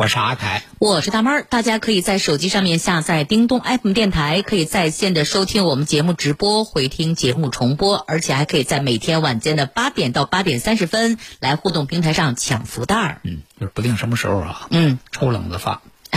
[0.00, 1.42] 我是阿凯，我是大妹儿。
[1.42, 13.20] 大家可以在手机上面下载叮咚 FM 电台，可以在线的收听我们节目直播、回听节目重播，而且还可以在每天晚间的八点到八点三十分来互动平台上抢福袋儿。
[13.24, 15.82] 嗯，就是不定什么时候啊，嗯，抽冷子发，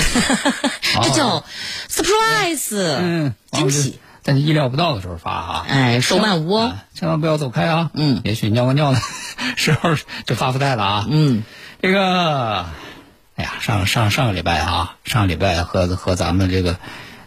[1.04, 1.44] 这叫
[1.90, 9.00] surprise，嗯，惊喜，在你意料不到的时候发啊，哎，手慢无哦，千万不要走开啊，嗯，也许尿个尿的
[9.58, 9.90] 时候
[10.26, 11.44] 就发福袋了啊，嗯，
[11.82, 12.66] 这个。
[13.36, 16.78] 哎呀，上上上个礼拜啊，上个礼拜和和咱们这个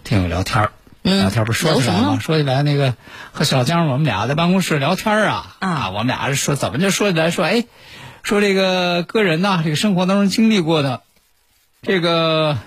[0.04, 2.18] 听友聊天儿，聊天不是说起来吗？
[2.20, 2.94] 说起来那个
[3.32, 7.64] 和小江我们俩在办公室聊天啊，啊，我们俩说怎么就说起来说，哎，
[8.22, 11.02] 说这个个人呐，这个生活当中经历过的
[11.82, 12.58] 这个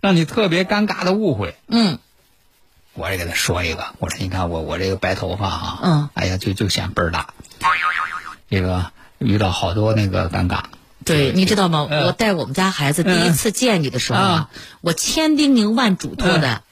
[0.00, 1.98] 让你特别尴尬的误会，嗯，
[2.94, 7.34] 我也给他说一个，我说你看我我这个白头发啊，嗯，哎呀就就显倍儿大，
[8.48, 10.60] 这个遇到好多那个尴尬。
[11.04, 11.86] 对，你知道吗？
[11.90, 16.62] 嗯我带我们家孩子第一次见你的时候啊，我千叮咛万嘱托的，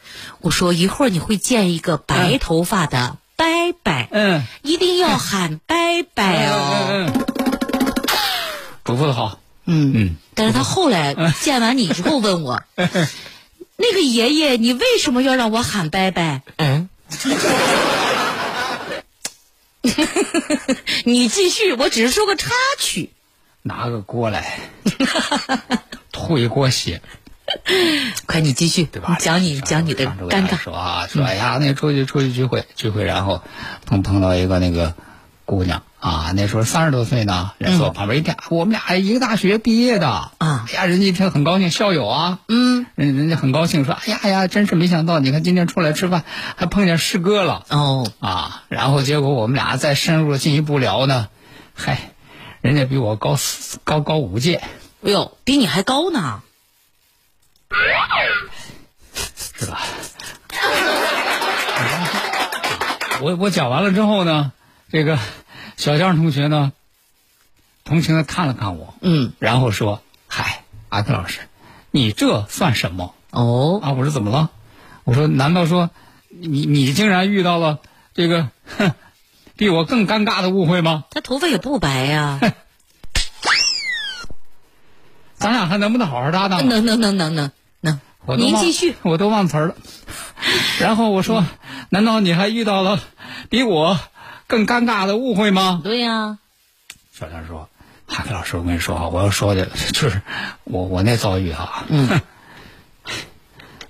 [0.40, 3.46] 我说一会儿你会见一个白头发的伯
[3.82, 5.76] 伯，嗯，一定要喊伯
[6.14, 6.86] 伯哦。
[6.90, 7.12] 嗯，
[8.84, 9.40] 嘱咐的好。
[9.64, 16.42] 嗯嗯，但是他后来见完你之后问我，那个爷爷，你为什么要让我喊伯伯？
[16.56, 16.88] 嗯。
[21.04, 23.10] 你继续，我只是说个插曲。
[23.68, 24.58] 拿个锅来，
[26.10, 27.02] 吐一锅血，
[28.26, 29.16] 快你继续，对吧？
[29.20, 30.56] 讲你讲你的尴尬。
[30.56, 33.42] 说啊，说哎呀，那出去出去聚会聚会，然后
[33.84, 34.94] 碰碰到一个那个
[35.44, 40.08] 姑娘啊，那时候三十多岁呢，人坐我旁边一看，我们俩一个大学毕业的。
[40.08, 46.24] 啊，哎呀，人家一听很高兴，校友啊，嗯，人人家很高兴说，哎呀呀，真是没想到，你看今天出来吃饭
[46.56, 47.64] 还碰见师哥了。
[47.68, 48.10] 哦。
[48.20, 51.28] 啊，然后结果我们俩再深入进一步聊呢，
[51.74, 52.12] 嗨。
[52.60, 54.56] 人家比我高四高高五届，
[55.02, 56.42] 哎呦，比你还高呢，
[59.58, 59.80] 是吧？
[63.20, 64.52] 我我讲完了之后呢，
[64.90, 65.18] 这个
[65.76, 66.72] 小江同学呢，
[67.84, 71.40] 同情的看了看我，嗯，然后说：“嗨，阿克老师，
[71.90, 73.14] 你这算什么？
[73.30, 74.50] 哦啊！”我说：“怎么了？”
[75.04, 75.90] 我说：“难道说
[76.28, 77.78] 你你竟然遇到了
[78.14, 78.94] 这个哼
[79.58, 82.40] 比我更尴尬的误会吗？”他头发也不白呀。
[85.36, 86.66] 咱俩还能不能好好搭档？
[86.66, 88.00] 能能能能能能。
[88.38, 89.76] 您继续， 我都忘词儿了。
[90.80, 91.44] 然后我说
[91.90, 93.00] ：“难道你还遇到了
[93.48, 93.98] 比我
[94.46, 96.38] 更尴尬的误会吗？”对呀。
[97.12, 97.68] 小江说
[98.06, 100.20] ：“哈克老师，我跟你说啊，我要说的就是
[100.64, 101.84] 我我那遭遇啊。
[101.88, 102.20] 嗯。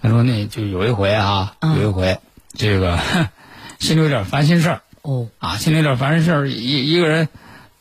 [0.01, 2.21] 他说那就有一回啊，有一回
[2.55, 2.99] 这个
[3.81, 4.83] 心里有点烦心事儿。
[5.11, 5.29] 哦。
[5.39, 7.29] 啊，心里有点烦心事儿，一一个人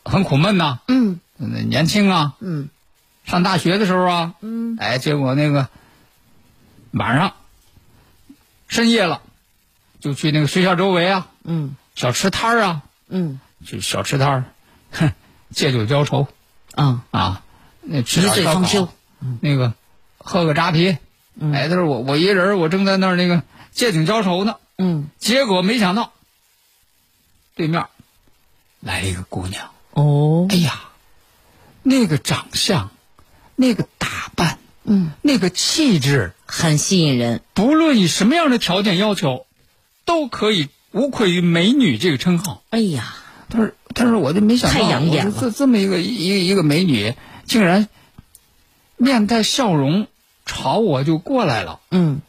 [0.06, 0.80] 很苦闷呐。
[0.88, 1.20] 嗯。
[1.38, 2.36] 年轻啊。
[2.40, 2.70] 嗯。
[3.26, 5.68] 上大学的时候啊，嗯，哎，结果那个
[6.92, 7.34] 晚上
[8.70, 9.22] 深夜了，
[10.00, 14.44] 就去那个学校周围啊，嗯，小吃摊儿啊，嗯，去小吃摊儿，
[14.92, 15.12] 哼，
[15.54, 16.26] 借酒浇愁，
[16.76, 17.42] 啊啊，
[17.82, 18.94] 那吃点烧烤，
[19.42, 19.74] 那个
[20.20, 20.98] 喝个扎啤，
[21.36, 26.14] 嗯、哎，他说我我一人，我正在那儿那个借酒浇愁呢，嗯，结果没想到
[27.58, 27.86] 对面
[28.80, 30.80] 来了一个姑娘，哦，哎呀，
[31.84, 32.92] 那个长相。
[33.60, 37.42] 那个打扮，嗯，那个气质很吸引人。
[37.56, 39.48] 不论以什么样的条件要求，
[40.06, 42.62] 都可以无愧于美女这个称号。
[42.70, 43.16] 哎呀，
[43.50, 47.16] 但是但是我就没想到，太养眼了，这这么一个一一个美女，
[47.48, 47.90] 竟然
[48.96, 50.06] 面带笑容
[50.46, 51.80] 朝我就过来了。
[51.90, 52.22] 嗯，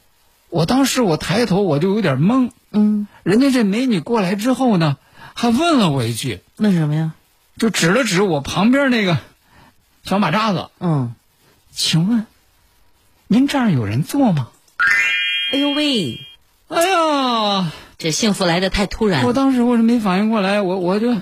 [0.48, 2.52] 我当时我抬头我就有点懵。
[2.70, 4.96] 嗯，人家这美女过来之后呢，
[5.40, 7.12] 还问了我一句，问什么呀？
[7.56, 9.19] 就指了指我旁边那个
[10.02, 10.69] 小马扎子。
[10.81, 11.14] 嗯。
[11.70, 12.26] 请问，
[13.29, 14.49] 您这儿有人坐吗？
[15.52, 16.26] 哎呦喂，
[16.67, 19.32] 哎呀，这幸福来的太突然我。
[19.32, 21.14] 当时我是没反应过来，我我就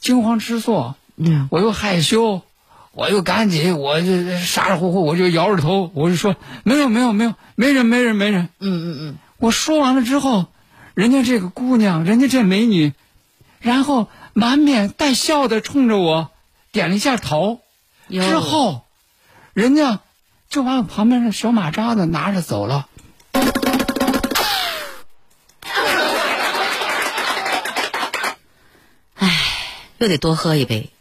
[0.00, 2.42] 惊慌失措，嗯，我又害羞，
[2.90, 8.48] 我又赶紧，我就傻傻乎乎，我就摇着头，我就说没有没有没有，没人没人没人。
[8.58, 10.46] 嗯嗯嗯，我说完了之后，
[10.94, 12.92] 人家这个姑娘，人家这美女，
[13.62, 16.30] 然后满面带笑的冲着我
[16.72, 17.60] 点了一下头，
[18.10, 18.84] 之后，
[19.54, 20.00] 人家
[20.50, 22.88] 就把我旁边的小马扎子拿着走了。
[29.98, 30.90] 又得多喝一杯。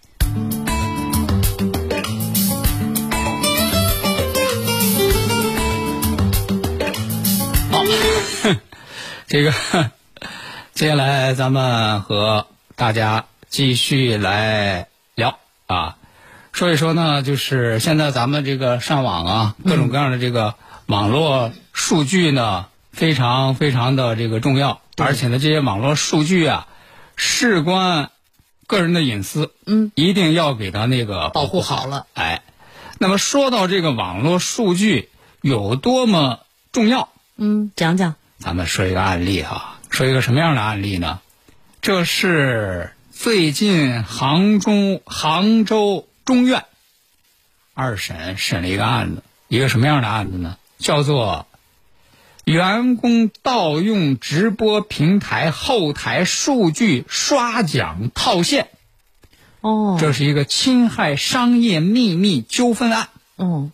[9.28, 9.52] 这个，
[10.76, 12.46] 接下来咱们和
[12.82, 15.38] 大家继续来聊。
[15.68, 15.98] 啊，
[16.52, 20.56] 说一说呢，就是现在咱们这个上网啊，各种各样的这个
[20.88, 26.68] 网络数据呢，非常非常的这个重要，而且呢，这些网络数据啊，
[27.16, 28.10] 事关
[28.66, 32.08] 个人的隐私，嗯，一定要给它那个保护好了。
[32.16, 32.42] 哎，
[32.98, 35.12] 那么说到这个网络数据
[35.42, 36.40] 有多么
[36.72, 38.16] 重要，嗯，讲讲。
[38.40, 41.20] 咱们说一个案例哈，说一个什么样的案例呢？
[41.82, 46.66] 这是最近杭州杭州中院
[47.74, 50.58] 二审审了一个案子，一个什么样的案子呢？
[50.78, 51.48] 叫做
[52.44, 58.68] 员工盗用直播平台后台数据刷奖套现，
[59.62, 63.10] 哦，这是一个侵害商业秘密纠纷案。
[63.40, 63.72] 嗯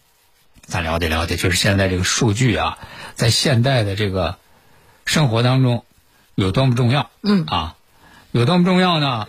[0.65, 2.77] 咱了解了解，就是现在这个数据啊，
[3.15, 4.38] 在现代的这个
[5.06, 5.83] 生活当中
[6.36, 7.10] 有多么重要。
[7.21, 7.75] 嗯啊，
[8.31, 9.27] 有多么重要呢？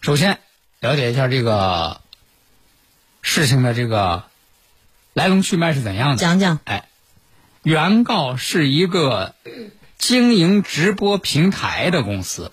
[0.00, 0.38] 首先
[0.80, 2.00] 了解一下这个
[3.22, 4.24] 事情的这个
[5.12, 6.16] 来龙去脉是怎样的。
[6.16, 6.60] 讲讲。
[6.64, 6.88] 哎，
[7.64, 9.34] 原告是一个
[9.98, 12.52] 经营直播平台的公司，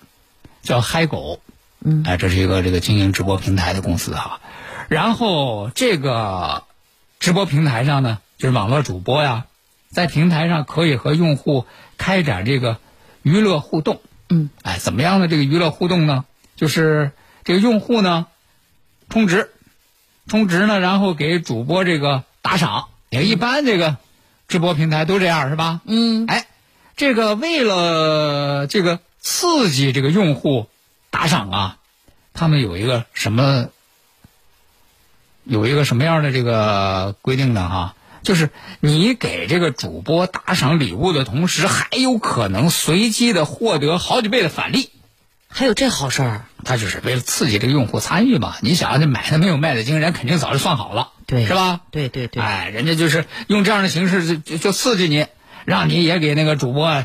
[0.62, 1.40] 叫嗨狗。
[1.78, 4.40] 嗯，哎，这是一个这个经营直播平台的公司哈。
[4.88, 6.64] 然后这个
[7.20, 9.46] 直播平台上呢，就是网络主播呀，
[9.90, 11.66] 在平台上可以和用户
[11.98, 12.78] 开展这个
[13.22, 14.02] 娱乐互动。
[14.34, 16.24] 嗯，哎，怎么样的这个娱乐互动呢？
[16.56, 17.12] 就是
[17.44, 18.26] 这个用户呢，
[19.08, 19.52] 充值，
[20.26, 22.88] 充值呢，然后给主播这个打赏。
[23.10, 23.96] 也一般这个
[24.48, 25.80] 直播平台都这样是吧？
[25.84, 26.46] 嗯哎，
[26.96, 30.68] 这个为了这个刺激这个用户
[31.10, 31.76] 打赏啊，
[32.32, 33.68] 他们有一个什么
[35.44, 37.68] 有一个什么样的这个规定呢？
[37.68, 37.94] 哈，
[38.24, 38.50] 就是
[38.80, 44.90] 你给这个主播打赏礼物的同时，还有可能随机的获得好几倍的返利。
[45.46, 46.46] 还有这好事儿？
[46.64, 48.56] 他就是为了刺激这个用户参与嘛。
[48.60, 51.82] 你想，这买的没有卖的精，人肯定早就算好了，对是吧？
[51.92, 52.42] 对对对。
[52.42, 55.26] 哎，人家就是用这样的形式就就就刺激你，
[55.64, 57.04] 让你也给那个主播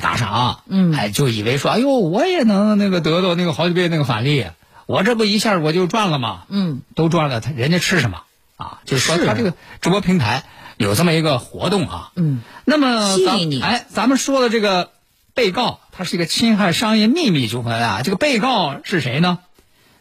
[0.00, 0.64] 打赏。
[0.66, 4.46] 嗯哎，就以为说，哎呦，我也能那个得到那个好几倍那个返利，
[4.86, 6.44] 我这不一下我就赚了吗？
[6.48, 8.22] 嗯都赚了，他人家吃什么
[8.58, 8.80] 啊？
[8.84, 10.44] 就是说是他这个直播平台
[10.76, 12.12] 有这么一个活动啊。
[12.16, 13.16] 嗯，那么
[13.62, 14.90] 哎，咱们说的这个
[15.32, 18.02] 被告，他是一个侵害商业秘密纠纷啊。
[18.04, 19.38] 这个被告是谁呢？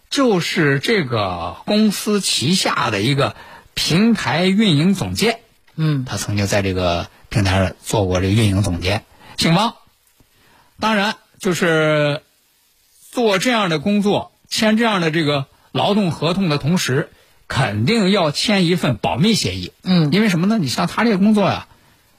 [0.09, 3.35] 就是这个公司旗下的一个
[3.73, 5.39] 平台运营总监。
[5.75, 9.03] 嗯他曾经在这个平台上做过这个运营总监，
[9.37, 9.75] 姓汪。
[10.79, 12.23] 当然，就是
[13.11, 17.11] 做这样的工作，签这样的这个劳动合同的同时，
[17.47, 19.71] 肯定要签一份保密协议。
[19.83, 20.57] 嗯因为什么呢？
[20.57, 21.67] 你像他这个工作呀，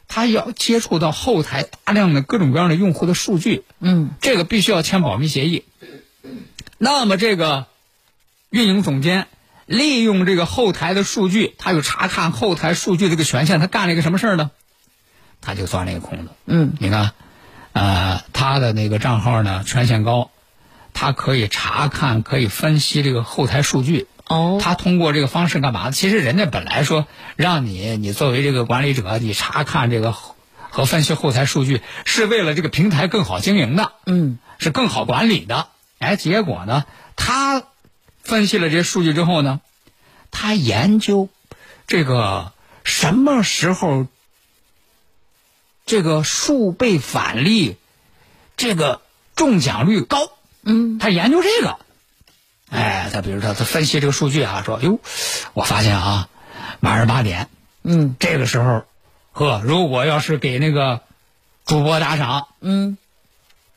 [0.08, 5.64] 他要接触到后台大量的各种各样的用户的数据，嗯这个必须要签保密协议。
[6.78, 7.66] 那么这个
[8.50, 9.26] 运营总监
[9.66, 14.50] 利用这个后台的数据，他有查看后台数据这个权限，他干了一个什么事儿呢？
[15.40, 16.30] 他就钻了一个空子。
[16.46, 17.12] 嗯你看，
[17.72, 20.30] 呃，他的那个账号呢权限高，
[20.94, 24.06] 他可以查看、可以分析这个后台数据。
[24.28, 25.90] 哦他通过这个方式干嘛？
[25.90, 27.06] 其实人家本来说
[27.36, 35.68] 让你，你作为这个管理者，你查看这个和分析后台数据，是为了这个平台更好经营的，嗯是更好管理的。
[35.98, 36.84] 哎，结果呢，
[37.16, 37.64] 他
[38.22, 39.60] 分析了这些数据之后呢，
[40.30, 41.28] 他研究
[41.86, 42.52] 这个
[42.84, 44.06] 什么时候
[45.86, 47.76] 这个数倍返利，
[48.58, 49.00] 这个
[49.34, 50.18] 中奖率高，
[50.64, 51.78] 嗯他研究这个。
[52.70, 55.00] 哎，他比如说他分析这个数据啊，说哟，
[55.54, 56.28] 我发现啊，
[56.80, 57.48] 晚上八点
[57.82, 58.84] 嗯这个时候，
[59.32, 61.00] 呵，如果要是给那个
[61.64, 62.98] 主播打赏，嗯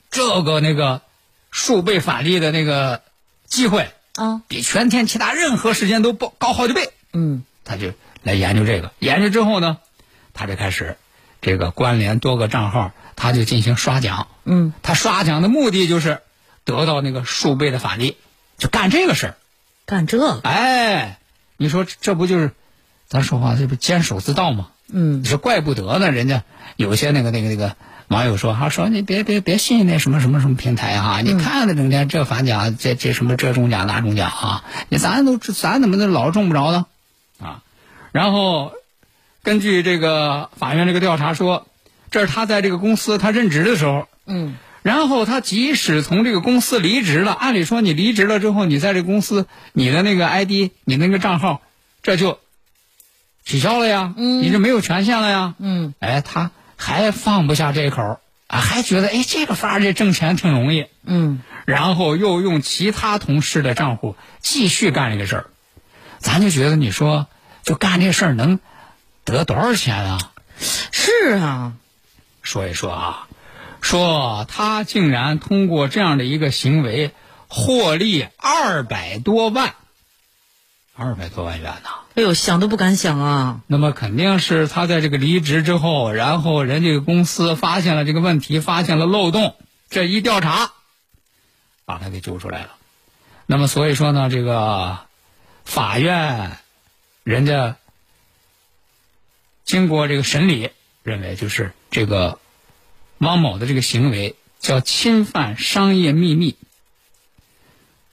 [0.09, 1.01] 这个那个
[1.51, 3.01] 数倍返利的那个
[3.45, 6.91] 机会，啊比全天其他任何时间都高高好几倍。
[7.13, 7.93] 嗯他就
[8.23, 9.77] 来研究这个，研究之后呢，
[10.33, 10.97] 他就开始
[11.41, 14.27] 这个关联多个账号，他就进行刷奖。
[14.43, 16.21] 嗯，他刷奖的目的就是
[16.65, 18.17] 得到那个数倍的返利，
[18.61, 19.35] 就干这个事儿。
[19.87, 21.17] 干这个，哎，
[21.57, 22.51] 你说这不就是
[23.07, 24.69] 咱说话这不监守自盗吗？
[24.93, 26.43] 嗯你说怪不得呢，人家
[26.75, 27.75] 有些那个那个那个
[28.07, 36.85] 网友说哈、说你别别别信那什么什么什么平台哈、你看着整天这反奖这这什么这中奖那中奖啊，你咱都咱怎么都老中不着呢
[37.41, 37.63] 啊？
[38.11, 38.73] 然后
[39.41, 41.65] 根据这个法院这个调查说，
[42.11, 51.61] 这是他在这个公司他任职的时候，嗯然后他即使从这个公司离职了，按理说你离职了之后，你在这公司你的那个 ID 你那个账号
[52.01, 52.39] 这就
[53.45, 54.41] 取消了呀，嗯。
[54.41, 55.55] 你就没有权限了呀。
[55.59, 55.93] 嗯。
[55.99, 65.45] 哎，他还放不下这口啊，还觉得哎这个法儿这挣钱挺容易，嗯，然后又用其他同事的账户继续干这个事儿，
[66.17, 67.27] 咱就觉得你说
[67.63, 68.59] 就干这事儿能
[69.23, 70.31] 得多少钱啊？
[70.59, 71.73] 是啊，
[72.41, 73.27] 说一说啊，
[73.81, 77.11] 说他竟然通过这样的一个行为
[77.47, 79.73] 获利二百多万，
[80.95, 83.61] 二百多万元呐、哎呦，想都不敢想啊。
[83.67, 89.55] 那么肯定是他在这个离职之后，然后人这个公司发现了这个问题，发现了漏洞，
[89.89, 90.71] 这一调查，
[91.85, 92.75] 把他给揪出来了。
[93.47, 94.99] 那么所以说呢，这个
[95.65, 96.57] 法院
[97.23, 97.75] 人家
[99.65, 100.69] 经过这个审理，
[101.03, 102.39] 认为就是这个
[103.21, 106.55] 汪某的这个行为叫侵犯商业秘密，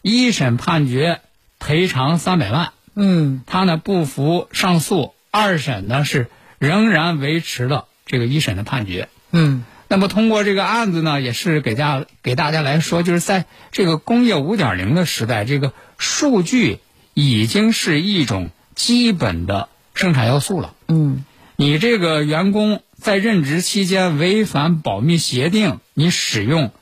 [0.03, 1.23] 一审判决
[1.59, 2.73] 赔偿三百万。
[2.95, 9.09] 嗯他呢不服上诉，二审呢是仍然维持了这个一审的判决。
[9.33, 16.81] 嗯那么通过这个案子呢，也是给家给大家来说，就是在这个工业五点零的时代，这个数据
[17.15, 20.75] 已经是一种基本的生产要素了。
[20.89, 21.25] 嗯
[21.57, 26.73] 你这个员工在任职期间违反保密协定，你使用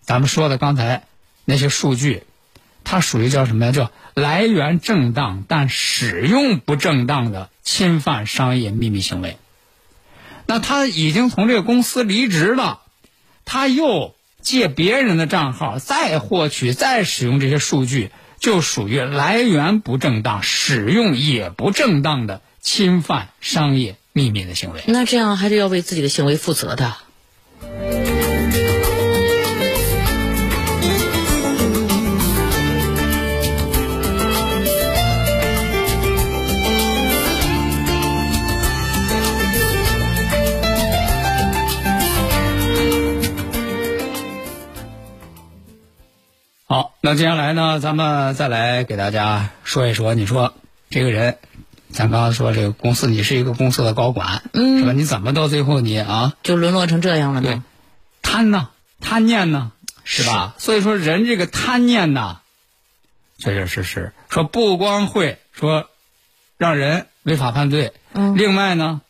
[0.00, 1.04] 咱们说的刚才
[1.44, 2.24] 那些数据，
[2.84, 3.72] 它属于叫什么呀？
[3.72, 9.38] 叫来源正当但使用不正当的侵犯商业秘密行为。
[10.46, 12.80] 那他已经从这个公司离职了，
[13.44, 18.10] 他又借别人的账号再获取、再使用这些数据，
[18.40, 24.82] 就属于来源不正当、使用也不正当的侵犯商业秘密的行为。
[24.86, 26.94] 那这样还是要为自己的行为负责的。
[46.64, 50.54] 好，那接下来呢，咱们再来给大家说一说，你说
[50.88, 51.36] 这个人，
[51.92, 54.92] 咱刚刚说这个公司，你是一个公司的高管，嗯是吧？
[54.92, 57.64] 你怎么到最后你啊就沦落成这样了对呢？
[58.22, 58.70] 贪呢，
[59.00, 59.72] 贪念呢，
[60.04, 60.54] 是吧？
[60.58, 62.40] 所以说人这个贪念呐，
[63.38, 65.88] 确确实实说不光会说
[66.56, 69.00] 让人违法犯罪，嗯另外呢，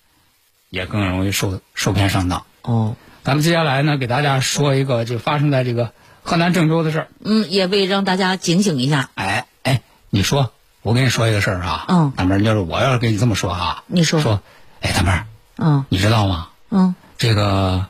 [0.68, 2.44] 也更容易受受骗上当。
[2.62, 7.08] 哦，咱们接下来呢，给大家说一个就发生在这个河南郑州的事儿。
[7.20, 9.10] 嗯，也为让大家警醒一下。
[9.14, 12.12] 哎哎，你说，我跟你说一个事儿啊，嗯。
[12.16, 14.20] 大妹儿，就是我要是跟你这么说哈，你说。
[14.20, 14.42] 说，
[14.80, 15.84] 哎，大妹儿，嗯。
[15.88, 16.48] 你知道吗？
[16.70, 16.94] 嗯。
[17.18, 17.86] 这个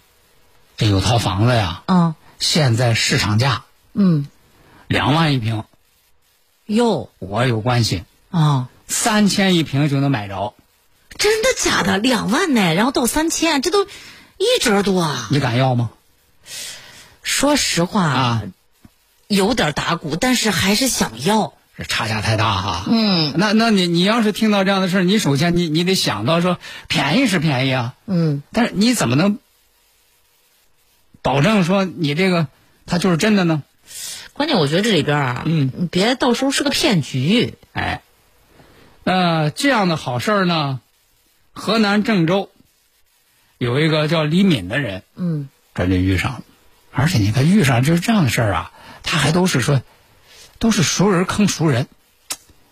[0.76, 2.14] 这有套房子呀，嗯。
[2.38, 4.26] 现在市场价嗯，
[4.88, 5.64] 两万一平，
[6.66, 7.08] 哟。
[7.18, 10.54] 我有关系，啊，三千一平就能买着，
[11.16, 11.98] 真的假的？
[11.98, 15.28] 两万呢，然后到三千，这都一折多啊！
[15.30, 15.90] 你敢要吗？
[17.22, 18.42] 说实话啊，
[19.28, 21.54] 有点打鼓，但是还是想要。
[21.76, 22.84] 这差价太大哈。
[22.88, 29.38] 嗯那那你你要是听到这样的事儿，你首先你你得想到说便宜是便宜啊，嗯，但是你怎么能
[31.22, 32.48] 保证说你这个
[32.84, 33.62] 它就是真的呢？
[34.34, 37.54] 关键我觉得这里边啊，嗯你别到时候是个骗局。
[37.72, 38.02] 哎，
[39.04, 40.80] 那这样的好事儿呢，
[41.52, 42.50] 河南郑州
[43.58, 46.42] 有一个叫李敏的人，嗯这就遇上了，
[46.92, 49.82] 而且你看遇上就是这样的事儿啊，他还都是说
[50.62, 51.88] 都是熟人坑熟人，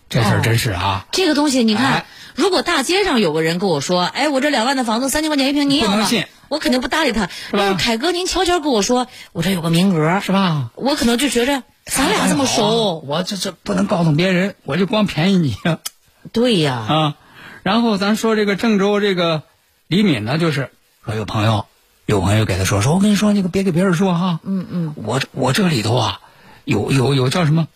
[0.09, 0.41] 这事儿哦。
[0.45, 2.07] 真是啊，这个东西你看，哎。
[2.37, 5.95] 如果大街上有个人跟我说：“哎，我这两万的房子三千块钱一平，你要吗？
[5.95, 7.27] 不能信？”我肯定不搭理他。
[7.27, 7.33] 吧？
[7.51, 10.71] 但是凯哥，您悄悄跟我说，我这有个名额，是吧？
[10.77, 15.57] 我可能就觉着咱俩这么熟，我这这不能告诉别人，我就光便宜你
[16.33, 17.17] 对呀，啊。
[17.65, 19.43] 然后咱说这个郑州这个
[19.89, 20.71] 李敏呢，就是
[21.05, 21.67] 说有朋友
[22.07, 26.21] 有朋友给他说说，我跟你说，你可别给别人说哈，嗯嗯，我我这里头啊，
[26.65, 27.67] 有有有叫什么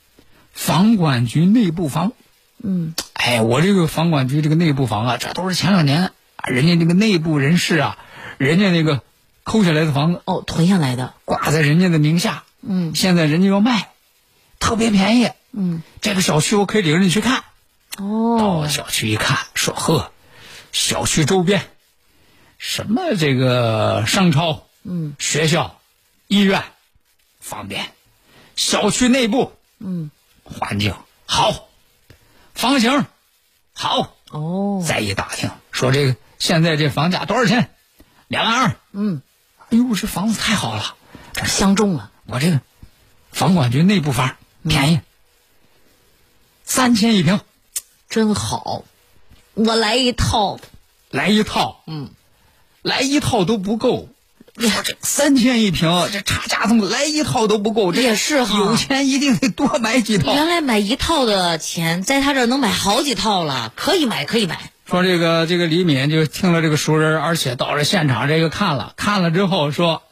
[0.54, 2.12] 房管局内部房，
[2.62, 6.12] 嗯，哎，我这个房管局这个内部房啊，这都是前两年
[6.44, 7.98] 人家那个内部人士啊，
[8.38, 9.02] 人家那个
[9.42, 12.44] 抠下来的房子哦，囤下来的，挂在人家的名下。
[12.62, 13.90] 嗯，现在人家要卖，
[14.58, 15.30] 特别便宜。
[15.52, 17.44] 嗯，这个小区我可以领着你去看。
[17.98, 20.10] 哦，到小区一看，说呵，
[20.72, 21.62] 小区周边，
[22.58, 25.78] 什么这个商超，嗯，学校、
[26.26, 26.62] 医院，
[27.40, 27.86] 方便。
[28.56, 30.10] 小区内部，嗯，
[30.44, 30.94] 环境
[31.26, 31.68] 好，
[32.54, 33.06] 房型
[33.72, 34.14] 好。
[34.30, 37.70] 哦，再一打听，说这个现在这房价多少钱？
[38.26, 38.76] 两万二。
[38.92, 39.22] 嗯，
[39.70, 40.96] 哎呦，这房子太好了，
[41.32, 42.10] 这相中了。
[42.26, 42.60] 我这个
[43.30, 45.00] 房管局内部房便宜，
[46.64, 47.40] 三千一平，
[48.08, 48.84] 真好，
[49.54, 50.58] 我来一套。
[51.10, 52.10] 来一套，嗯，
[52.82, 54.08] 来一套都不够。
[54.56, 60.32] 说这三千一平，这差价怎么来一套都不够，这也是哈有钱一定得多买几套。
[60.32, 64.70] 原来买一套的钱，在他这能买好几套了，可以买，可以买。
[64.86, 70.02] 说这个这个李敏就听了这个熟人，而且到了现场这个看了看了之后说，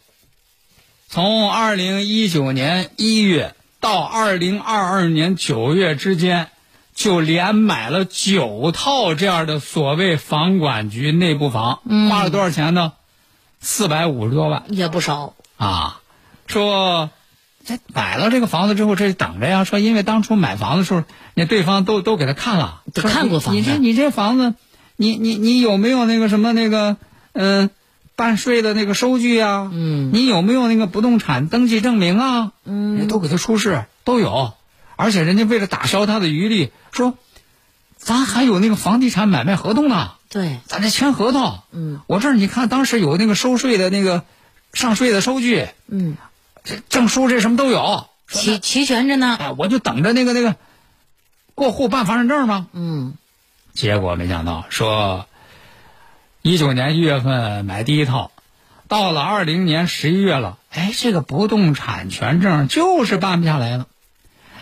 [1.08, 6.48] 从二零一九年一月到二零二二年九月之间，
[6.96, 11.80] 就连买了九套这样的所谓房管局内部房，
[12.10, 12.94] 花了多少钱呢？
[13.62, 15.32] 四百五十多万也不少。
[15.56, 16.00] 啊！
[16.48, 17.10] 说
[17.64, 19.62] 这买了这个房子之后，这等着呀。
[19.64, 21.04] 说因为当初买房的时候，
[21.34, 24.54] 那对方都都给他看了，都看过房子你这你这房子，
[24.96, 26.96] 你你你有没有那个什么那个
[27.32, 27.70] 嗯、
[28.16, 29.70] 办税的那个收据啊？
[29.72, 32.52] 嗯你有没有那个不动产登记证明啊？
[32.64, 34.52] 嗯人都给他出示，都有。
[34.96, 37.14] 而且人家为了打消他的余力，说
[37.96, 40.10] 咱还有那个房地产买卖合同呢。
[40.32, 44.24] 对，咱这签合同，嗯，我这儿你看当时有那个收税的那个
[44.72, 46.16] 上税的收据，嗯，
[46.64, 49.36] 这证书这什么都有，齐齐全着呢。
[49.38, 50.56] 哎，我就等着那个那个
[51.54, 52.68] 过户办房产证吗？
[52.72, 53.12] 嗯，
[53.74, 55.26] 结果没想到说，
[56.40, 58.30] 一九年一月份买第一套，
[58.88, 63.86] 到了二零年十一月了，哎，这个不动产权证就是办不下来了。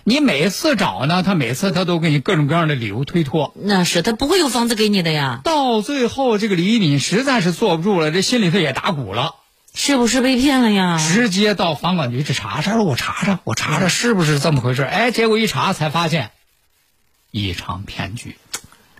[0.04, 9.34] 你每次找呢，他每次他都给你各种各样的理由推脱，那是他不会有房子给你的呀，到最后这个李敏实在是坐不住了，这心里头也打鼓了。
[9.72, 10.98] 是不是被骗了呀？
[10.98, 14.82] 直接到房管局去查查，说我查查，我查查是不是这么回事？
[14.82, 16.30] 哎，结果一查才发现，
[17.30, 18.36] 一场骗局。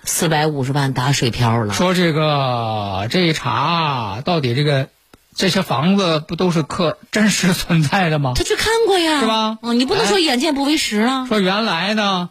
[0.04, 1.74] 四百五十万打水漂了。
[1.74, 4.88] 说这个这一查，到底这个
[5.34, 8.34] 这些房子不都是客真实存在的吗？
[8.36, 11.26] 他去看过呀，是吧嗯，你不能说眼见不为实啊。
[11.26, 12.28] 说原来呢，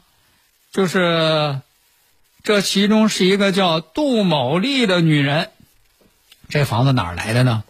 [0.72, 1.60] 就是
[2.44, 5.50] 这其中是一个叫杜某丽的女人，
[6.50, 7.64] 这房子哪儿来的呢？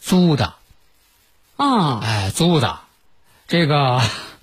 [0.00, 0.54] 租的，
[1.56, 2.78] 啊，哎，租的，
[3.48, 4.00] 这个。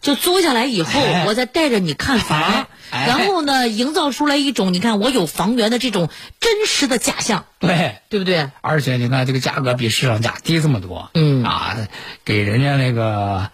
[0.07, 8.49] 就租下来以后，哎我再带着你看房，哎哎然后呢，营造出来一种你看我有房源的这种真实的假象，对，对不对？
[8.61, 11.75] 而且你看这个价格比市场价低这么多，嗯啊，
[12.23, 13.51] 给人家那个，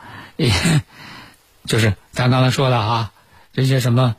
[1.65, 3.09] 就是咱刚才说的啊，
[3.51, 4.15] 这些什么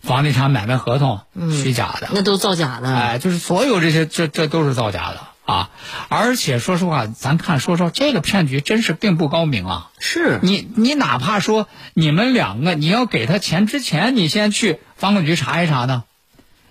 [0.00, 1.20] 房地产买卖合同，
[1.52, 2.88] 虚假的，那都造假的。
[2.88, 5.70] 哎，就是所有这些，这这都是造假的啊！
[6.08, 9.90] 而且说实话，咱看说说，这个骗局真是并不高明啊！
[9.98, 16.04] 是，你你哪怕说你们两个你要给他钱之前，你先去房管局查一查呢，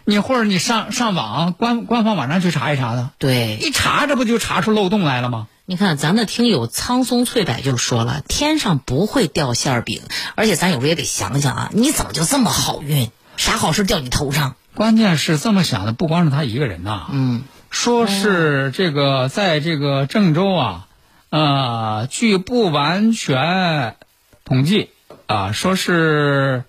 [0.06, 3.58] 你或者你上上网官官方网站去查一查呢，对。
[3.62, 5.48] 一查这不就查出漏洞来了吗？
[5.66, 10.02] 你看，咱的听友苍松翠柏就说了，天上不会掉馅儿饼，
[10.36, 13.12] 而且咱有时候也得想想啊，你怎么就这么好运？
[13.38, 14.56] 啥好事掉你头上？
[14.76, 17.08] 关键是这么想的，不光是他一个人呐。
[17.12, 20.88] 嗯，说是这个在这个郑州啊，
[21.32, 23.96] 呃，据不完全
[24.46, 24.92] 统计
[25.26, 26.66] 啊，说是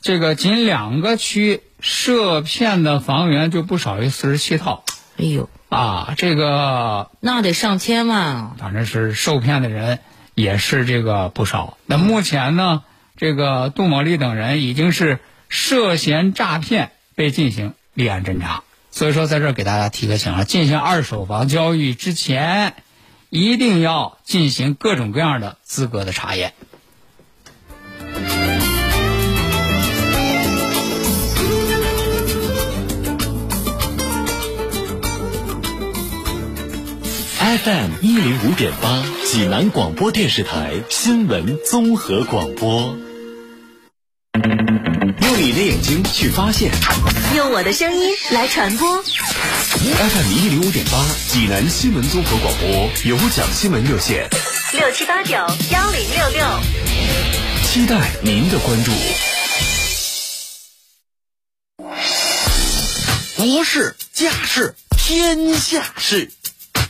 [0.00, 4.84] 这个仅两个区涉骗的房源就不少于四十七套
[5.18, 8.56] 哎呦，啊，这个那得上千万啊！
[8.56, 9.98] 反正是受骗的人
[10.34, 11.76] 也是这个不少。
[11.86, 12.84] 那目前呢，
[13.16, 18.62] 这个杜某丽等人已经是涉嫌诈骗被进行立案侦查。
[18.98, 22.74] 所以说，在这儿给大家提个醒啊，进行二手房交易之前，
[23.30, 26.52] 一定要进行各种各样的资格的查验。
[37.38, 42.96] FM 一零五点八，济南广播电视台新闻综合广播。
[44.34, 46.72] 用你的眼睛去发现
[47.34, 49.02] 用我的声音来传播。
[49.02, 54.28] ，FM 一零五点八，济南新闻综合广播有奖新闻热线，
[54.72, 55.34] 六七八九
[55.70, 56.46] 幺零六六。
[57.66, 58.90] 期待您的关注。
[63.36, 66.30] 国事、家事、天下事，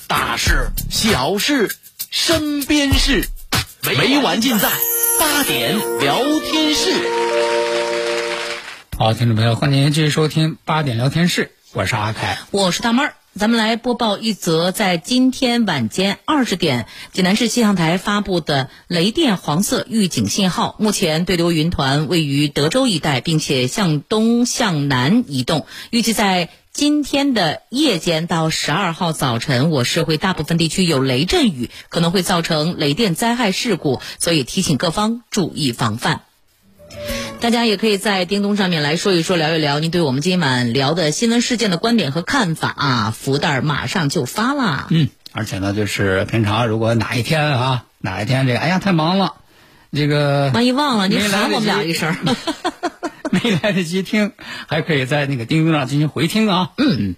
[0.07, 1.75] 大事、小事、
[2.11, 3.29] 身边事，
[3.83, 4.71] 每晚尽在
[5.19, 7.38] 八点聊天室。
[8.99, 12.37] 好，听众朋友，欢迎您继续收听八点聊天室，我是阿凯。
[12.51, 20.75] 我是大妹儿，咱们来播报一则在今天晚间二十点，济南市气象台发布的雷电黄色预警信号。
[20.81, 36.23] 目前对流云团位于德州一带，并且向东向南移动，预计在今天的夜间到十二号早晨，我市会大部分地区有雷阵雨，可能会造成雷电灾害事故，所以提醒各方注意防范。
[37.41, 43.15] 大家也可以在叮咚上面来说一说、聊一聊您对我们今晚聊的新闻事件的观点和看法啊！
[43.17, 44.89] 福袋马上就发啦。
[44.91, 49.35] 嗯，而且呢，就是平常如果哪一天啊，哪一天这个，哎呀太忙了，
[49.93, 52.17] 这个万一忘了，您喊我们俩一声。
[53.31, 54.33] 没来得及听，
[54.67, 56.73] 还可以在那个叮咚上进行回听啊。
[56.77, 57.15] 嗯，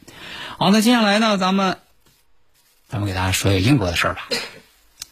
[0.58, 1.78] 好，那接下来呢，咱们
[2.88, 4.28] 咱们给大家说一个英国的事儿吧。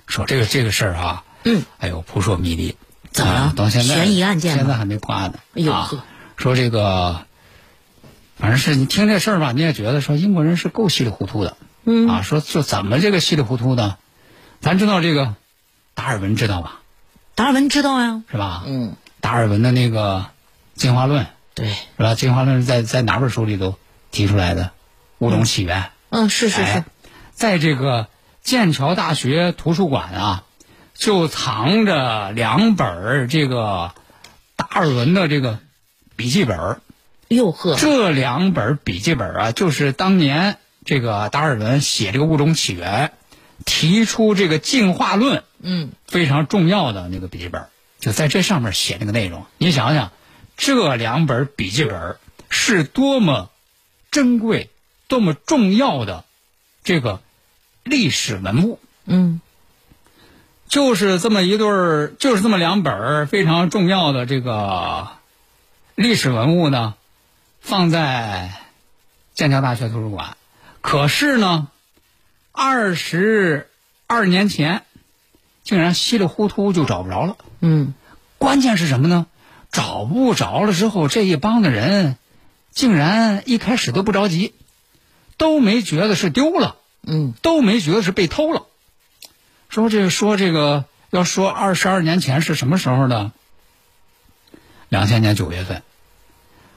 [0.07, 2.77] 说这个这个事儿啊，嗯，哎呦扑朔迷离，
[3.11, 5.38] 怎么了啊到现在悬疑案件现在还没破案呢。
[5.38, 6.03] 啊哎呦呵，
[6.37, 7.23] 说这个，
[8.37, 11.57] 反正是你听这事儿吧，你也觉得说英国人是够稀里糊涂的。
[11.85, 13.97] 嗯啊，说就怎么这个稀里糊涂呢？
[14.61, 15.35] 咱知道这个
[15.94, 16.81] 达尔文知道吧？
[17.35, 18.23] 达尔文知道呀。
[18.31, 18.62] 是吧？
[18.66, 20.27] 嗯，达尔文的那个
[20.75, 22.14] 进化论对，是吧？
[22.14, 23.77] 进化论是在在哪本书里头
[24.11, 24.71] 提出来的？
[25.18, 25.90] 物种起源。
[26.11, 26.85] 嗯，是是是哎，
[27.33, 28.07] 在这个
[28.42, 30.44] 剑桥大学图书馆啊，
[30.99, 33.95] 就藏着两本儿这个
[34.57, 35.61] 达尔文的这个
[36.17, 36.81] 笔记本儿。
[37.29, 43.13] 哟呵，这两本笔记本啊，就是当年这个达尔文写这个物种起源，
[43.65, 47.67] 提出这个进化论嗯，非常重要的那个笔记本，
[48.01, 49.47] 就在这上面写那个内容。
[49.57, 50.11] 你想想，
[50.57, 52.17] 这两本笔记本
[52.49, 53.51] 是多么
[54.11, 54.71] 珍贵、
[55.07, 56.25] 多么重要的
[56.83, 57.21] 这个
[57.85, 58.81] 历史文物。
[59.05, 59.41] 嗯，
[60.68, 65.09] 就是这么一对儿，就是这么两本儿非常重要的这个
[65.94, 66.94] 历史文物呢，
[67.61, 68.52] 放在
[69.35, 70.37] 剑桥大学图书馆。
[70.83, 71.68] 可是呢，
[72.52, 73.68] 二十
[74.07, 74.83] 二年前，
[75.64, 77.37] 竟然稀里糊涂就找不着了。
[77.61, 77.94] 嗯，
[78.37, 79.26] 关键是什么呢？
[79.72, 82.16] 找不着了之后，这一帮的人
[82.70, 84.54] 竟然一开始都不着急，
[85.37, 86.76] 都没觉得是丢了，
[87.07, 88.66] 嗯，都没觉得是被偷了。
[89.79, 93.31] 说这个说这个要说二十二年前是什么时候呢？
[94.88, 95.85] 两千年九月份，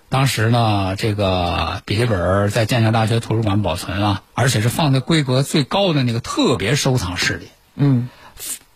[0.08, 7.48] 当时呢，这个笔记本在剑桥大学图书馆保存啊，而且是放在规格最高的那个特别收藏室里。
[7.74, 8.08] 嗯，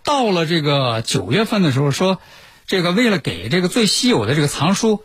[0.04, 2.20] 到了这个九月份的时候，说
[2.66, 5.04] 这个为了给这个最稀有的这个藏书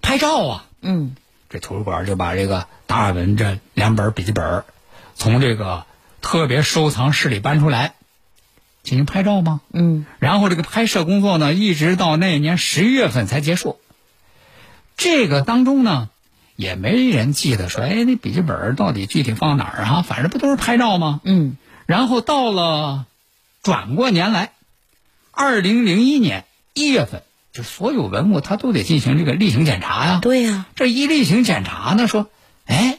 [0.00, 1.14] 拍照啊，嗯，
[1.48, 4.64] 这图书馆就把这个达尔文这两本笔记本
[5.14, 5.84] 从这个
[6.20, 7.94] 特别收藏室里搬出来，
[8.82, 9.60] 进行拍照吗？
[9.72, 13.78] 嗯，然后这个拍摄工作呢，一直到那年十一月份才结束。
[14.96, 16.10] 这个当中呢，
[16.56, 20.02] 也没人记得说，哎，那笔记本到底具体放哪儿啊？
[20.02, 21.20] 反正不都是拍照吗？
[21.24, 23.06] 嗯，然后到了
[23.62, 24.52] 转过年来，
[25.30, 30.18] 二零零一年一月份，就所有文物它都得进行这个例行检查呀。
[30.20, 32.28] 对呀、这一例行检查呢，说，
[32.66, 32.98] 哎，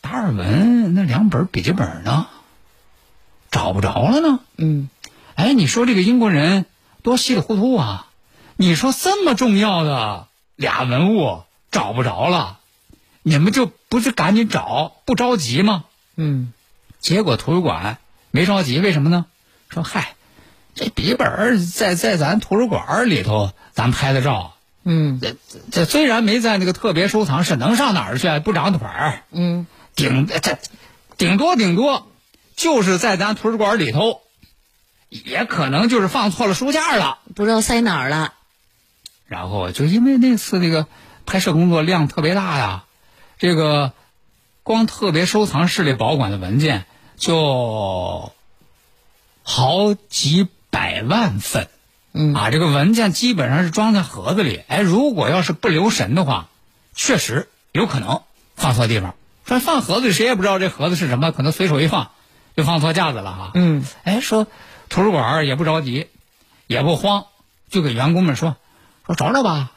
[0.00, 2.26] 达尔文那两本笔记本呢，
[3.50, 4.40] 找不着了呢。
[4.56, 4.88] 嗯，
[5.34, 6.66] 哎，你说这个英国人
[7.02, 8.06] 多稀里糊涂啊！
[8.56, 12.58] 你说这么重要的俩文物找不着了，
[13.22, 15.84] 你们就不是赶紧找，不着急吗？
[16.16, 16.52] 嗯，
[16.98, 17.98] 结果图书馆
[18.30, 19.26] 没着急，为什么呢？
[19.68, 20.14] 说嗨，
[20.74, 24.54] 这笔记本儿在在咱图书馆里头，咱拍的照，
[24.84, 25.36] 嗯，这
[25.70, 28.38] 这虽然没在那个特别收藏室，能上哪儿去？
[28.40, 30.58] 不长腿儿，嗯，顶这
[31.18, 32.08] 顶多顶多
[32.56, 34.22] 就是在咱图书馆里头，
[35.10, 37.18] 也可能就是放错了书架了。
[37.34, 38.32] 不知道塞哪儿了。
[39.26, 40.86] 然后就因为那次那个
[41.26, 42.84] 拍摄工作量特别大呀，
[43.38, 43.92] 这个
[44.62, 48.32] 光特别收藏室里保管的文件就
[49.42, 51.68] 好几百万份，
[52.12, 54.62] 嗯啊，这个文件基本上是装在盒子里。
[54.68, 56.48] 哎，如果要是不留神的话，
[56.94, 58.22] 确实有可能
[58.54, 59.14] 放错地方。
[59.44, 62.10] 说放盒子里，谁也不知道这盒子是什么，可能随手一放
[62.56, 63.50] 就放错架子了哈。
[63.54, 64.46] 嗯，哎，说
[64.88, 66.08] 图书馆也不着急，
[66.66, 67.26] 也不慌，
[67.70, 68.56] 就给员工们说
[69.06, 69.70] 说找找吧，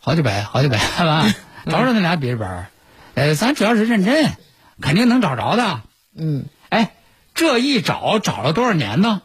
[0.00, 1.26] 好几百好几百吧，
[1.64, 2.66] 找找那俩笔记本儿，
[3.14, 4.36] 呃，咱只要是认真，
[4.80, 5.80] 肯定能找着的。
[6.14, 6.94] 嗯，哎，
[7.34, 9.22] 这一找找了多少年呢？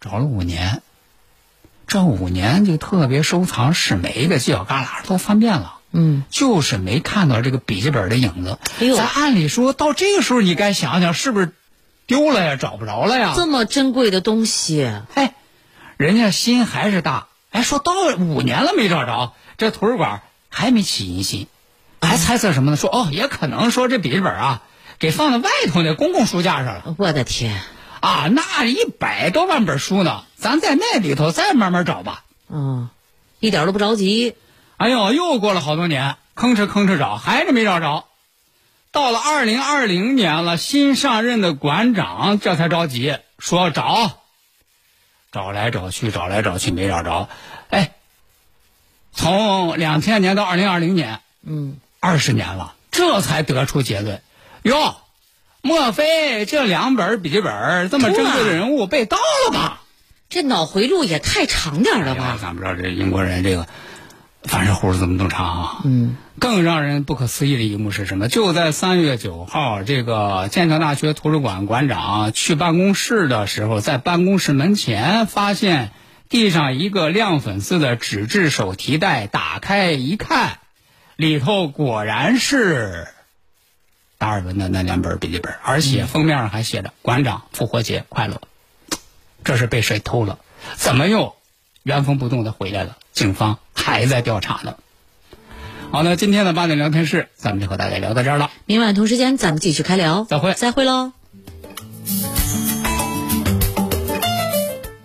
[0.00, 0.82] 找了五年。
[1.86, 8.58] 这五年就特别收藏室每一个犄角旮旯都翻遍了，嗯，就是没看到这个笔记本的影子。
[8.78, 11.54] 哎呦咱按理说到这个时候，你该想想是不是
[12.08, 13.34] 丢了呀，找不着了呀？
[13.36, 15.34] 这么珍贵的东西，哎，
[15.98, 17.28] 人家心还是大。
[17.50, 21.46] 哎，说到五年了没找着，这图书馆还没起疑心，
[22.00, 22.76] 还猜测什么呢？
[22.78, 24.62] 说哦，也可能说这笔记本啊，
[24.98, 27.60] 给放在外头那公共书架上了我的天，
[28.00, 32.24] 啊，那一百多万本书呢，咱在那里头再慢慢找吧。
[32.48, 32.88] 嗯，
[33.38, 34.34] 一点都不着急。
[34.78, 38.07] 哎呦，又过了好多年，吭哧吭哧找，还是没找着。
[38.90, 44.18] 到了二零二零年了，新上任的馆长这才着急，说找，
[45.30, 47.28] 找来找去，找来找去没找着。
[47.70, 47.92] 哎，
[49.12, 54.22] 从两千年到二零二零年，嗯，二十年了，这才得出结论。
[54.62, 54.96] 哟，
[55.60, 59.82] 莫非这两本笔记本这么珍贵的人物被盗了吧？
[60.30, 62.38] 这脑回路也太长点儿了吧？
[62.40, 63.66] 咱不知道这英国人这个
[64.42, 65.80] 反正胡子怎么那么长啊？
[65.84, 68.28] 嗯，更让人不可思议的一幕是什么？
[68.28, 75.90] 就在三月九号，这个剑桥大学图书馆馆长去办公室的时候，在办公室门前发现
[76.28, 80.60] 地上一个亮粉色的纸质手提袋，打开一看，
[81.16, 83.08] 里头果然是
[84.18, 88.40] 达尔文的那两本笔记本，而且封面上还写着“馆长复活节快乐”。
[89.44, 90.38] 这是被谁偷了？
[90.76, 91.34] 怎么又
[91.82, 92.96] 原封不动的回来了？
[93.12, 94.74] 警方还在调查呢。
[95.90, 98.50] 好的，今天的八点聊天室，咱们就和大家聊到这儿了。
[98.66, 101.12] 明晚同时间咱们继续开聊，再会再会喽。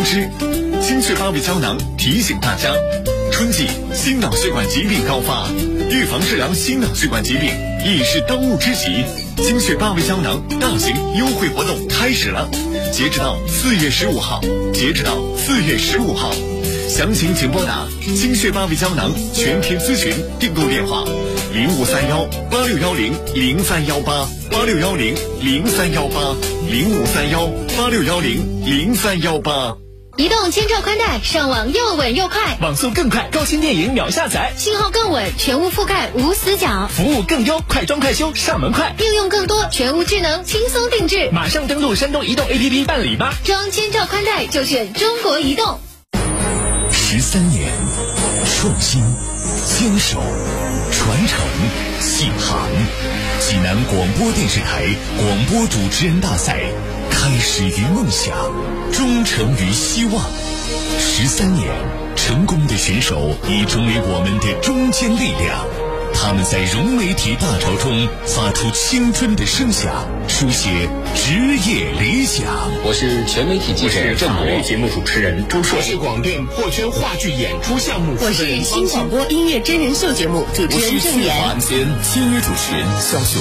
[0.00, 0.30] 通知：
[0.80, 2.70] 精血八味胶囊提醒大家，
[3.30, 5.50] 春季心脑血管疾病高发，
[5.90, 7.50] 预防治疗心脑血管疾病
[7.84, 9.04] 亦是当务之急。
[9.36, 12.48] 精血八味胶囊大型优惠活动开始了，
[12.90, 14.40] 截止到四月十五号，
[14.72, 16.32] 截止到四月十五号，
[16.88, 17.86] 详情请拨打
[18.16, 21.04] 精血八味胶囊全天咨询订购电话
[21.52, 26.34] 零五三幺八六幺零零三幺八八六幺零零三幺八
[26.70, 29.76] 零五三幺八六幺零零三幺八。
[30.20, 38.94] 移动千兆宽带，上网又稳又快，网速更快，高清电影秒下载，信号更稳，全屋覆盖无死角，服务更优，快装快修，上门快。
[38.98, 41.30] 应用更多，全屋智能，轻松定制。
[41.32, 43.32] 马上登录山东移动 APP 办理吧。
[43.44, 45.80] 装千兆宽带就选中国移动。
[46.92, 47.72] 十三年，
[48.44, 49.00] 创新、
[49.64, 50.22] 坚守、
[50.92, 51.38] 传承、
[51.98, 52.68] 启航。
[53.40, 54.84] 济南广播电视台
[55.16, 56.60] 广播主持人大赛，
[57.22, 58.34] 开始于梦想，
[58.90, 60.24] 忠诚于希望。
[60.98, 61.68] 十三年，
[62.16, 65.89] 成功的选手已成为我们的中坚力量。
[66.22, 70.68] 他们在融媒体大潮中发出青春的声响，书写
[71.14, 72.44] 职业理想。
[72.84, 74.60] 我是全媒体记者郑博。
[74.60, 81.34] 节目主持人朱硕，我是广电破圈话剧演出项目我是新广播音乐真人秀节目主持人郑岩。
[81.40, 83.40] 晚间签约主持人肖雄。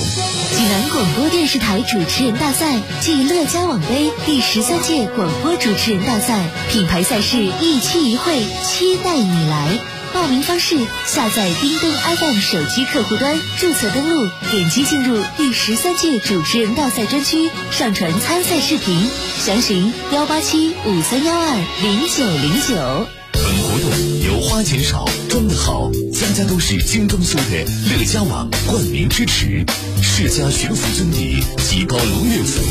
[0.56, 9.99] 济南广播电视台主持人大赛暨乐家网杯第十三届广播主持人大赛品牌赛事一期一会，期待你来。
[10.14, 10.76] 报名方式：
[11.08, 19.10] 下载叮咚 FM 手机客户端，注册登录，点击进入第十三届主持人大赛专区，上传参赛视频。
[19.46, 23.08] 详询幺八七五三幺二零九零九。
[23.32, 23.90] 本活动
[24.26, 29.64] 由花钱少装得好，家家都是精装修的乐家网冠名支持，
[30.02, 32.62] 世家悬浮尊邸吉高龙悦府、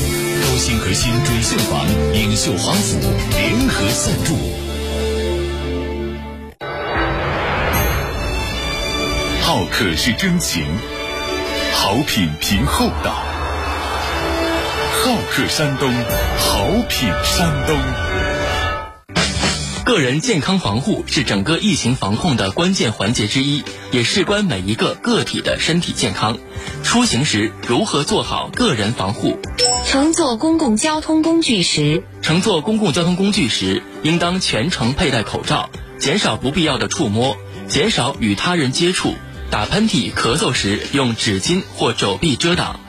[0.42, 2.98] 高新核心准现房、颖秀华府
[3.36, 4.36] 联合赞助。
[9.58, 10.64] 好客是真情，
[11.74, 13.12] 好品凭厚道。
[15.02, 15.92] 好客山东，
[16.38, 17.76] 好品山东。
[19.84, 26.38] 个人健康防护是整个疫情防控的关键环节之一，也事关每一个个体的身体健康。
[26.84, 29.40] 出行时如何做好个人防护？
[29.84, 35.68] 乘坐公共交通工具时，乘坐公共交通工具时，应当全程佩戴口罩，
[35.98, 39.14] 减少不必要的触摸，减少与他人接触。
[39.50, 42.80] 打喷嚏、咳嗽时用纸巾或肘臂遮挡，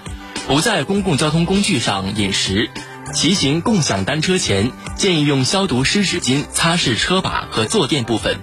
[0.47, 2.69] 不在公共交通工具上饮食。
[3.13, 8.39] 骑行共享单车前，建议用消毒湿纸巾擦拭车把和坐垫部分。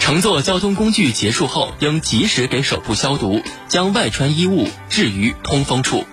[0.00, 6.04] 乘坐交通工具结束后，应及时给手部消毒，将外穿衣物置于通风处。